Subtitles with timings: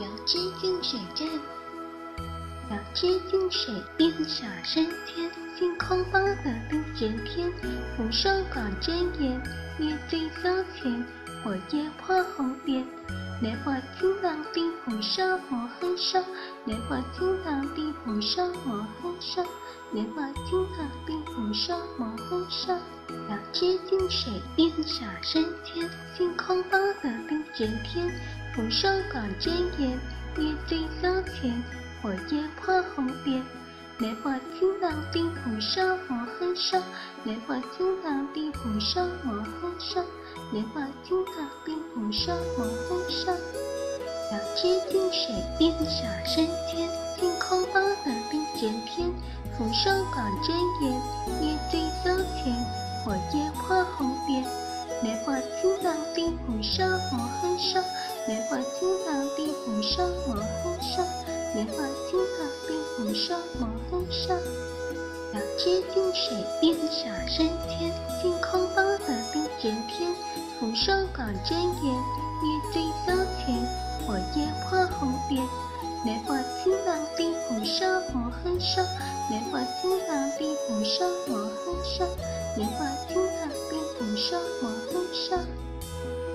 [0.00, 1.28] 遥知近水站，
[2.70, 7.52] 遥知近水映洒山间，星空高得地震天，
[7.94, 9.38] 扶手广睁眼，
[9.78, 11.04] 月醉骚前，
[11.44, 12.82] 火焰破红莲。
[13.42, 16.18] 莲花金刚地扶手摩痕手，
[16.64, 19.44] 莲花金刚地扶手摩痕手，
[19.92, 22.72] 莲花金刚地扶手摩痕手。
[23.28, 28.08] 遥知近水映洒山间，星空高得地震天。
[28.52, 29.90] 扶手广睁眼，
[30.36, 31.62] 月醉骚前，
[32.02, 33.42] 火焰破红边。
[33.98, 36.76] 莲花清朗地扶手摩痕手，
[37.22, 40.02] 莲花清朗地扶手摩痕手，
[40.52, 43.30] 莲花清朗地扶手摩痕手。
[44.32, 49.12] 遥知近水映洒山间，星空高得地震天。
[49.56, 51.00] 扶手广睁眼，
[58.30, 61.02] 莲花清朗地扶手摩痕手，
[61.52, 61.74] 莲花
[62.06, 64.32] 清朗地扶手摩痕手。
[65.34, 70.14] 遥知近水映洒山间，星空高得地震天。
[70.60, 73.66] 扶手广睁眼，月醉骚前，
[74.06, 75.44] 火焰破红边。
[76.04, 78.80] 莲花清朗地扶手摩痕手，
[79.28, 82.06] 莲花清朗地扶手摩痕手，
[82.56, 85.36] 莲花清朗地扶手摩痕手。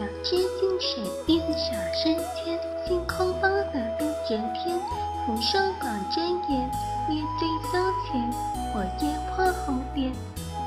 [0.00, 4.80] 遥知近水映洒山间，星空高得地震天。
[5.24, 6.68] 扶手广睁眼，
[7.08, 8.30] 月醉骚前，
[8.72, 10.12] 火焰破红莲。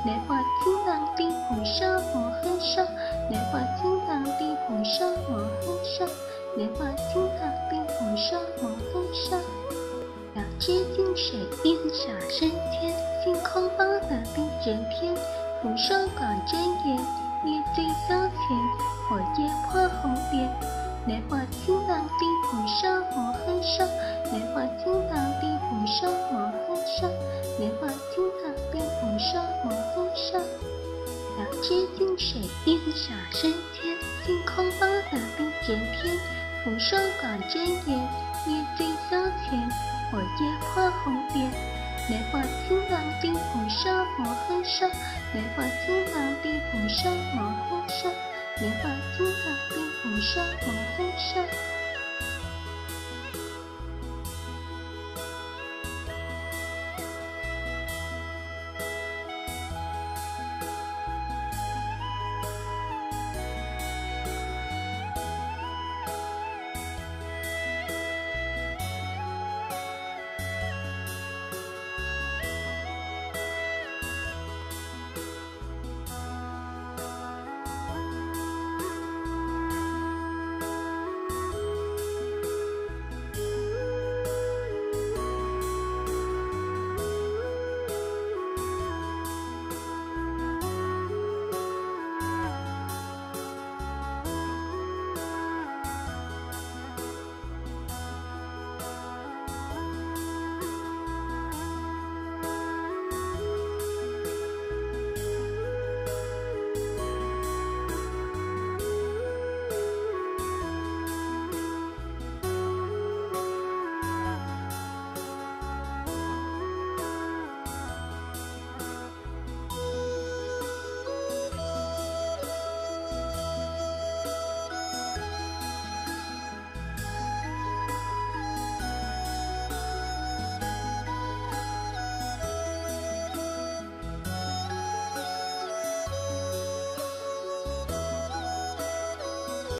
[0.04, 1.84] 莲花清朗地扶手
[2.14, 2.82] 摩痕手，
[3.28, 6.06] 莲花清朗地扶手摩痕手，
[6.56, 9.36] 莲花清朗地扶手摩痕手。
[10.34, 15.14] 遥知近水映洒山间，星空高得地震天。
[15.60, 16.98] 扶手广睁眼，
[17.68, 18.38] 月醉骚前。
[19.08, 20.48] 火焰破红边，
[21.06, 23.84] 莲花清朗地扶手摩痕手，
[24.32, 27.08] 莲花清朗地扶手摩痕手，
[27.58, 30.38] 莲花清朗地扶手摩痕手。
[31.38, 33.96] 遥知近水映洒山间，
[34.26, 36.18] 星空高得地震天。
[36.64, 37.98] 扶手广睁眼，
[38.46, 39.16] 月醉骚
[39.48, 39.68] 前，
[40.10, 41.50] 火焰破红边。
[42.08, 43.32] 莲花清朗地
[44.78, 44.94] 扶手摩痕手，
[45.34, 48.08] 莲花清朗地扶手摩痕手。
[48.60, 51.77] 莲花清朗地扶手摩痕手。